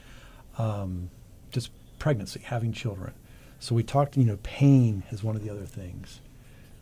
[0.58, 1.10] um,
[1.52, 1.70] just
[2.02, 3.14] pregnancy, having children.
[3.60, 4.18] So, we talked.
[4.18, 6.20] You know, pain is one of the other things.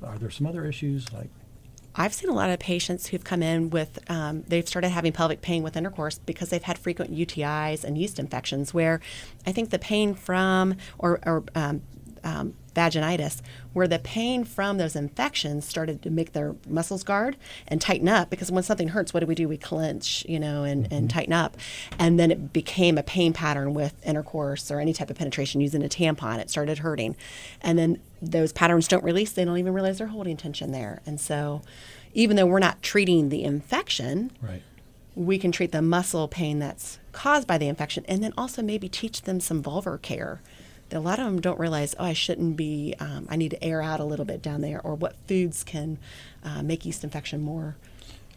[0.02, 1.30] Are there some other issues like?
[1.94, 5.42] I've seen a lot of patients who've come in with, um, they've started having pelvic
[5.42, 9.02] pain with intercourse because they've had frequent UTIs and yeast infections, where
[9.46, 11.82] I think the pain from, or, or um,
[12.24, 13.42] um, vaginitis,
[13.74, 17.36] where the pain from those infections started to make their muscles guard
[17.68, 18.30] and tighten up.
[18.30, 19.48] Because when something hurts, what do we do?
[19.48, 20.94] We clench, you know, and, Mm-hmm.
[20.94, 21.58] and tighten up.
[21.98, 25.84] And then it became a pain pattern with intercourse or any type of penetration using
[25.84, 26.40] a tampon.
[26.40, 27.16] It started hurting.
[27.62, 29.32] And then those patterns don't release.
[29.32, 31.02] They don't even realize they're holding tension there.
[31.06, 31.62] And so,
[32.14, 34.62] even though we're not treating the infection, Right.
[35.16, 38.88] we can treat the muscle pain that's caused by the infection and then also maybe
[38.90, 40.42] teach them some vulvar care.
[40.92, 43.82] A lot of them don't realize, oh, I shouldn't be, um, I need to air
[43.82, 45.98] out a little bit down there, or what foods can
[46.44, 47.76] uh, make yeast infection more.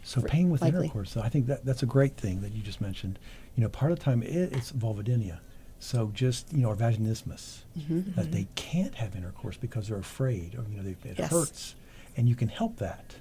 [0.03, 0.81] So pain with likely.
[0.85, 3.17] intercourse, though, I think that that's a great thing that you just mentioned.
[3.55, 5.39] You know, part of the time it, it's vulvodynia.
[5.79, 8.13] So just you know, or vaginismus, Mm-hmm.
[8.15, 11.31] that they can't have intercourse because they're afraid, or you know, they, it Yes.
[11.31, 11.75] hurts,
[12.17, 13.15] and you can help that.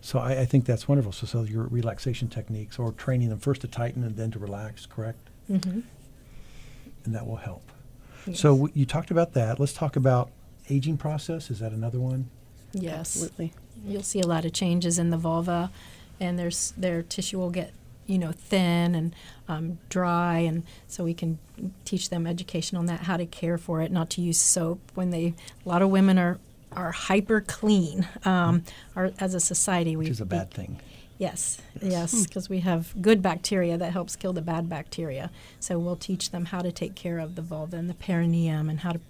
[0.00, 1.12] So I, I think that's wonderful.
[1.12, 4.86] So, so your relaxation techniques, or training them first to tighten and then to relax,
[4.86, 5.28] correct?
[5.50, 5.80] Mm-hmm.
[7.04, 7.70] And that will help.
[8.34, 9.60] So w- you talked about that.
[9.60, 10.30] Let's talk about
[10.68, 11.50] aging process.
[11.50, 12.28] Is that another one?
[12.72, 13.16] Yes.
[13.16, 13.52] Absolutely.
[13.86, 15.70] You'll see a lot of changes in the vulva,
[16.18, 17.72] and there's their tissue will get
[18.06, 19.14] you know thin and
[19.48, 21.38] um, dry, and so we can
[21.84, 25.10] teach them education on that, how to care for it, not to use soap when
[25.10, 25.34] they.
[25.64, 26.38] A lot of women are
[26.72, 28.08] are hyper clean.
[28.24, 28.64] Um,
[28.96, 30.80] our, as a society, we Which is a bad thing.
[31.18, 35.30] Yes, yes, because we have good bacteria that helps kill the bad bacteria.
[35.60, 38.80] So we'll teach them how to take care of the vulva and the perineum and
[38.80, 39.00] how to,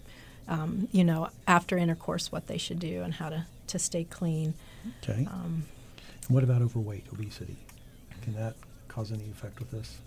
[0.47, 4.55] um, you know, after intercourse, what they should do and how to, to stay clean.
[5.03, 5.27] Okay.
[5.27, 5.64] Um,
[6.29, 7.57] and what about overweight, obesity?
[8.23, 8.55] Can that
[8.87, 9.99] cause any effect with this?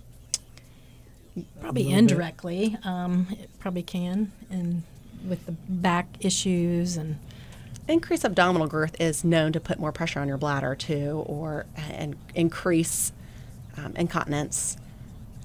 [1.62, 4.84] Probably indirectly, um, it probably can, and
[5.28, 7.18] with the back issues and
[7.90, 12.16] Increased abdominal girth is known to put more pressure on your bladder too, or and
[12.36, 13.12] increase
[13.78, 14.78] um, incontinence.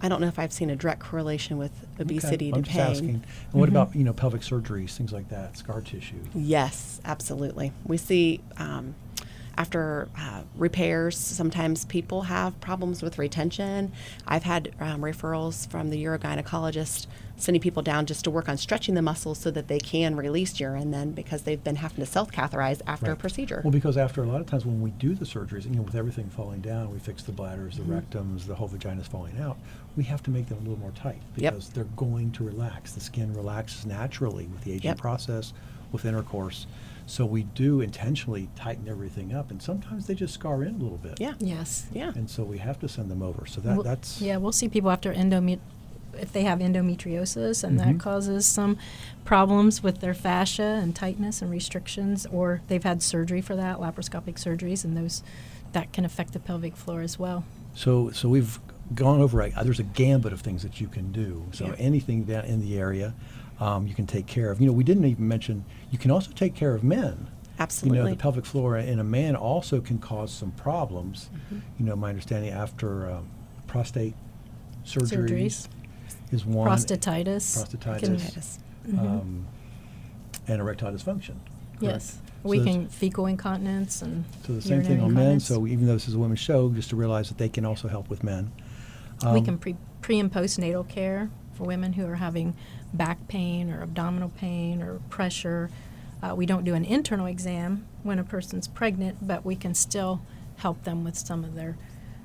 [0.03, 2.81] I don't know if I've seen a direct correlation with obesity I'm to pain.
[2.83, 3.09] asking.
[3.09, 6.23] And what about you know pelvic surgeries, things like that, scar tissue?
[6.35, 7.73] Yes, absolutely.
[7.87, 8.95] We see um,
[9.57, 13.93] after uh, repairs, sometimes people have problems with retention.
[14.27, 18.95] I've had um, referrals from the urogynecologist sending people down just to work on stretching
[18.95, 22.31] the muscles so that they can release urine then because they've been having to self
[22.31, 23.61] catheterize after a procedure.
[23.65, 25.97] Well, because after a lot of times when we do the surgeries, you know, with
[25.97, 27.99] everything falling down, we fix the bladders, the Mm-hmm.
[28.19, 29.59] rectums, the whole vagina's falling out.
[29.97, 31.53] We have to make them a little more tight Yep.
[31.55, 32.93] because they're going to relax.
[32.93, 34.99] The skin relaxes naturally with the aging Yep.
[34.99, 35.53] process,
[35.95, 36.67] with intercourse.
[37.07, 40.99] So we do intentionally tighten everything up, and sometimes they just scar in a little
[40.99, 41.21] bit.
[41.21, 41.35] yeah.
[41.39, 42.13] yes, Yeah.
[42.15, 43.47] And so we have to send them over.
[43.47, 44.37] So that Well, that's yeah.
[44.39, 45.61] We'll see people after endomet
[46.19, 47.85] if they have endometriosis, and Mhm.
[47.85, 48.79] that causes some
[49.25, 54.35] problems with their fascia and tightness and restrictions, or they've had surgery for that, laparoscopic
[54.37, 55.23] surgeries, and those
[55.73, 57.45] that can affect the pelvic floor as well.
[57.75, 58.61] So, so we've
[58.95, 59.43] gone over.
[59.43, 61.47] A, there's a gambit of things that you can do.
[61.53, 61.75] So Yeah.
[61.79, 63.13] anything down in the area,
[63.61, 64.61] um, you can take care of.
[64.61, 67.29] You know, we didn't even mention you can also take care of men.
[67.59, 67.99] Absolutely.
[67.99, 71.31] You know, the pelvic floor in a man also can cause some problems.
[71.33, 71.59] Mm-hmm.
[71.79, 73.29] You know, my understanding after um,
[73.69, 74.15] prostate
[74.85, 75.69] surgeries, Surgeries.
[76.33, 76.69] is one.
[76.69, 77.57] Prostatitis.
[77.57, 78.01] Prostatitis.
[78.01, 78.59] Tinnitus.
[78.99, 79.47] Um,
[80.49, 81.37] and erectile dysfunction.
[81.79, 81.81] correct?
[81.81, 82.19] Yes.
[82.43, 85.41] So We can fecal incontinence and So the same thing on men.
[85.41, 87.89] So even though this is a women's show, just to realize that they can also
[87.89, 88.53] help with men.
[89.23, 92.55] we Um, can pre pre and postnatal care for women who are having
[92.93, 95.71] back pain or abdominal pain or pressure.
[96.23, 100.23] Uh, we don't do an internal exam when a person's pregnant, but we can still
[100.57, 101.77] help them with some of their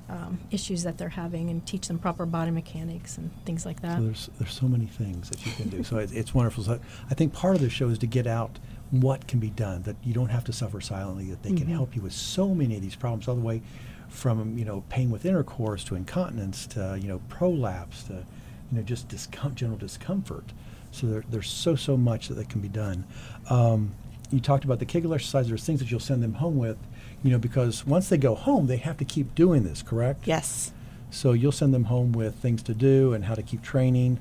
[0.08, 3.98] um, issues that they're having and teach them proper body mechanics and things like that.
[3.98, 5.84] So there's there's so many things that you can do.
[5.84, 6.64] so it, it's wonderful.
[6.64, 8.58] So I think part of the show is to get out
[8.90, 9.82] what can be done.
[9.82, 11.26] That you don't have to suffer silently.
[11.26, 13.62] That they can help you with so many of these problems, all the way
[14.08, 18.24] from you know pain with intercourse to incontinence to you know prolapse to
[18.70, 20.52] you know just discom- general discomfort.
[20.92, 23.04] So there, there's so so much that, that can be done.
[23.48, 23.92] Um,
[24.30, 25.48] you talked about the Kegel exercise.
[25.48, 26.78] There's things that you'll send them home with,
[27.22, 29.82] you know, because once they go home, they have to keep doing this.
[29.82, 30.26] Correct?
[30.26, 30.72] Yes.
[31.10, 34.20] So you'll send them home with things to do and how to keep training.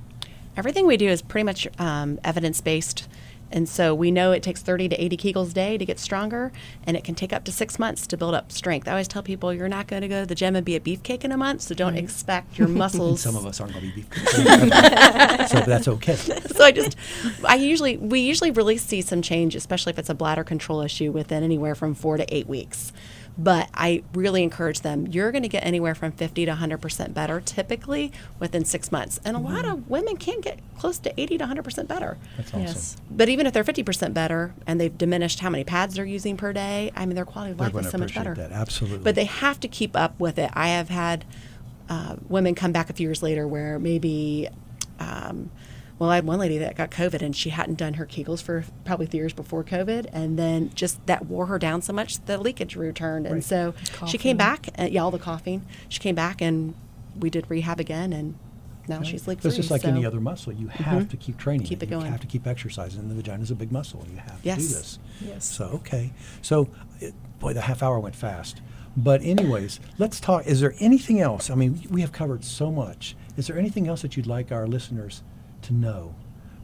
[0.58, 3.08] Everything we do is pretty much um, evidence based,
[3.52, 6.52] And so we know it takes 30 to 80 Kegels a day to get stronger,
[6.86, 8.88] and it can take up to six months to build up strength.
[8.88, 10.80] I always tell people you're not going to go to the gym and be a
[10.80, 12.04] beefcake in a month, so don't mm-hmm.
[12.04, 13.22] expect your muscles.
[13.22, 16.16] Some of us aren't going to be beefcakes, so that's okay.
[16.16, 16.96] so I just,
[17.48, 21.12] I usually, we usually really see some change, especially if it's a bladder control issue,
[21.12, 22.92] within anywhere from four to eight weeks.
[23.42, 25.08] But I really encourage them.
[25.08, 29.18] You're going to get anywhere from 50 to 100% better typically within six months.
[29.24, 32.18] And a lot of women can get close to 80 to 100% better.
[32.36, 32.62] That's awesome.
[32.64, 32.98] Yes.
[33.10, 36.52] But even if they're 50% better and they've diminished how many pads they're using per
[36.52, 38.50] day, I mean, their quality of They're life is so much appreciate better.
[38.50, 38.52] that.
[38.52, 39.00] Absolutely.
[39.00, 40.52] But they have to keep up with it.
[40.54, 41.24] I have had
[41.88, 44.50] uh, women come back a few years later where maybe,
[45.00, 45.50] um,
[46.00, 48.64] well, I had one lady that got COVID and she hadn't done her Kegels for
[48.86, 52.38] probably three years before COVID, and then just that wore her down so much the
[52.38, 53.44] leakage returned, and Right.
[53.44, 53.74] so
[54.08, 54.70] she came back.
[54.80, 55.64] Uh, yeah, all the coughing.
[55.90, 56.74] She came back and
[57.20, 58.36] we did rehab again, and
[58.88, 59.50] now she's leak free.
[59.50, 60.52] It's just like so- any other muscle.
[60.54, 61.68] You have to keep training.
[61.68, 62.12] Keep it You going.
[62.12, 63.02] have to keep exercising.
[63.02, 64.04] And the vagina is a big muscle.
[64.10, 64.98] You have to do this.
[65.22, 65.46] Yes.
[65.46, 66.12] So okay.
[66.42, 68.62] So, it, boy, the half hour went fast.
[68.98, 70.48] But anyways, let's talk.
[70.48, 71.50] Is there anything else?
[71.52, 73.16] I mean, we have covered so much.
[73.38, 75.22] Is there anything else that you'd like our listeners
[75.70, 76.16] to know?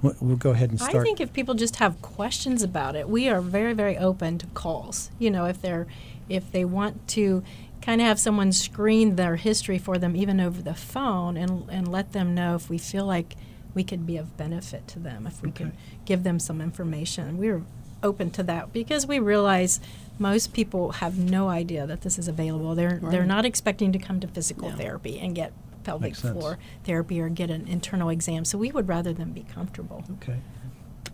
[0.01, 0.95] We'll, we'll go ahead and start.
[0.95, 4.45] I think if people just have questions about it, we are very, very open to
[4.47, 5.09] calls.
[5.17, 5.87] You know, if they're
[6.27, 7.43] if they want to
[7.81, 11.87] kind of have someone screen their history for them, even over the phone, and and
[11.91, 13.35] let them know if we feel like
[13.73, 15.75] we could be of benefit to them, if we can Okay.
[16.05, 17.37] give them some information.
[17.37, 17.63] We're
[18.03, 19.79] open to that because we realize
[20.19, 22.75] most people have no idea that this is available.
[22.75, 25.51] They're they're not expecting to come to physical therapy and get
[25.85, 26.37] pelvic Makes sense.
[26.37, 28.43] floor therapy or get an internal exam.
[28.43, 30.03] So we would rather them be comfortable.
[30.21, 30.39] okay.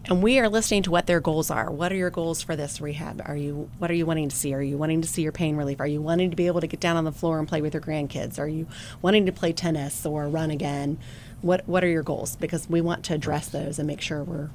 [0.06, 1.70] and we are listening to what their goals are.
[1.70, 3.22] What are your goals for this rehab?
[3.26, 4.54] Are you what are you wanting to see?
[4.54, 5.80] Are you wanting to see your pain relief?
[5.80, 7.74] Are you wanting to be able to get down on the floor and play with
[7.76, 8.40] your grandkids?
[8.40, 8.66] Are you
[9.04, 10.98] wanting to play tennis or run again?
[11.42, 12.36] What what are your goals?
[12.36, 14.50] Because we want to address those and make sure we're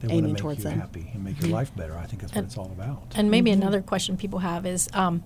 [0.00, 0.80] They want to aiming make towards you them.
[0.80, 1.96] happy and make your life better.
[1.96, 3.02] I think that's what And- it's all about.
[3.14, 5.22] And maybe another question people have is um,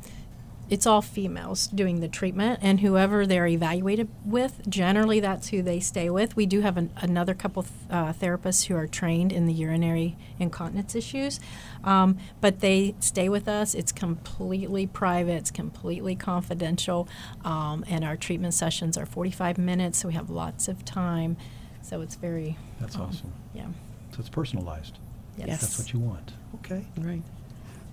[0.72, 5.80] it's all females doing the treatment, and whoever they're evaluated with, generally that's who they
[5.80, 6.34] stay with.
[6.34, 10.94] We do have an, another couple uh, therapists who are trained in the urinary incontinence
[10.94, 11.40] issues,
[11.84, 13.74] um, but they stay with us.
[13.74, 17.06] It's completely private, it's completely confidential,
[17.44, 21.36] um, and our treatment sessions are 45 minutes, so we have lots of time.
[21.82, 23.32] So it's very, That's um, awesome.
[23.52, 23.66] yeah.
[24.12, 24.98] So it's personalized.
[25.36, 25.60] Yes.
[25.60, 26.32] That's what you want.
[26.54, 26.86] Okay.
[26.96, 27.22] Right.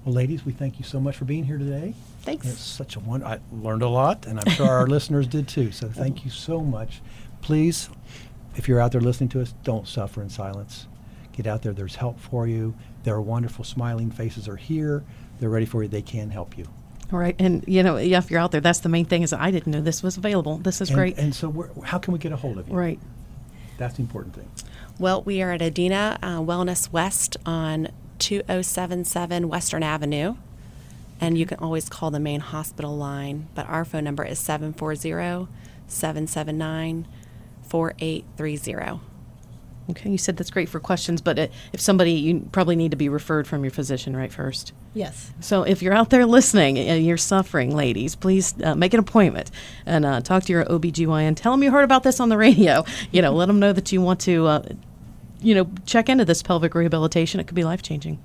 [0.09, 1.93] Well, ladies, we thank you so much for being here today.
[2.23, 2.47] Thanks.
[2.47, 3.23] It's such a one.
[3.23, 5.71] I learned a lot, and I'm sure our listeners did too.
[5.71, 6.99] So thank you so much.
[7.41, 7.91] Please,
[8.55, 10.87] if you're out there listening to us, don't suffer in silence.
[11.31, 11.73] Get out there.
[11.73, 12.73] There's help for you.
[13.03, 15.03] There are wonderful smiling faces are here.
[15.39, 15.89] They're ready for you.
[15.89, 16.65] They can help you.
[17.13, 19.21] All right, and you know, yeah, if you're out there, that's the main thing.
[19.21, 20.57] Is I didn't know this was available.
[20.57, 21.19] This is And, great.
[21.19, 22.73] And so, how can we get a hold of you?
[22.73, 22.99] right.
[23.77, 24.49] That's the important thing.
[24.97, 30.35] Well, we are at Adena uh, Wellness West on 2077 Western Avenue.
[31.21, 35.47] And you can always call the main hospital line, but our phone number is 740
[35.87, 37.07] 779
[37.67, 39.01] 4830.
[39.89, 42.97] Okay, you said that's great for questions, but uh, if somebody, you probably need to
[42.97, 44.71] be referred from your physician, right, first.
[44.93, 45.31] Yes.
[45.39, 49.49] So if you're out there listening and you're suffering, ladies, please uh, make an appointment
[49.87, 51.35] and uh, talk to your OBGYN.
[51.35, 52.85] Tell them you heard about this on the radio.
[53.11, 54.61] You know, let them know that you want to, uh,
[55.41, 57.39] you know, check into this pelvic rehabilitation.
[57.39, 58.19] It could be life changing.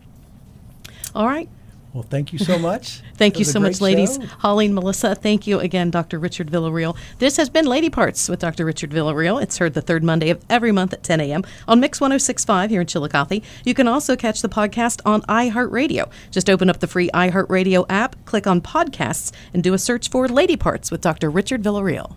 [1.14, 1.48] All right.
[1.94, 3.02] Well, thank you so much.
[3.14, 4.16] Thank you so much, ladies.
[4.16, 4.26] show.
[4.38, 6.18] Holly and Melissa, thank you again, Dr.
[6.18, 6.96] Richard Villarreal.
[7.20, 8.64] This has been Lady Parts with Dr.
[8.64, 9.40] Richard Villarreal.
[9.40, 11.44] It's heard the third Monday of every month at 10 a.m.
[11.68, 13.44] on Mix 1065 here in Chillicothe.
[13.64, 16.10] You can also catch the podcast on iHeartRadio.
[16.32, 20.26] Just open up the free iHeartRadio app, click on podcasts, and do a search for
[20.26, 21.30] Lady Parts with Dr.
[21.30, 22.16] Richard Villarreal.